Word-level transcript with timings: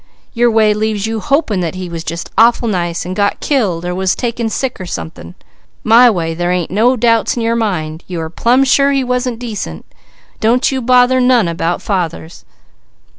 Your 0.33 0.49
way 0.49 0.73
leaves 0.73 1.05
you 1.05 1.19
hoping 1.19 1.59
that 1.59 1.75
he 1.75 1.87
was 1.87 2.03
just 2.03 2.31
awful 2.35 2.67
nice, 2.67 3.05
and 3.05 3.15
got 3.15 3.39
killed, 3.39 3.85
or 3.85 3.93
was 3.93 4.15
taken 4.15 4.49
sick 4.49 4.81
or 4.81 4.85
something; 4.87 5.35
my 5.83 6.09
way, 6.09 6.33
there 6.33 6.51
ain't 6.51 6.71
no 6.71 6.95
doubts 6.97 7.35
in 7.35 7.43
your 7.43 7.55
mind. 7.55 8.03
You 8.07 8.19
are 8.21 8.29
plumb 8.31 8.63
sure 8.63 8.91
he 8.91 9.03
wasn't 9.03 9.37
decent. 9.37 9.85
Don't 10.39 10.71
you 10.71 10.81
bother 10.81 11.21
none 11.21 11.47
about 11.47 11.83
fathers!" 11.83 12.45